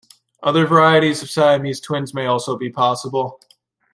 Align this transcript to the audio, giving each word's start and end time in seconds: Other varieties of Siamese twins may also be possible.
Other 0.41 0.65
varieties 0.65 1.21
of 1.21 1.29
Siamese 1.29 1.79
twins 1.79 2.11
may 2.11 2.25
also 2.25 2.57
be 2.57 2.71
possible. 2.71 3.39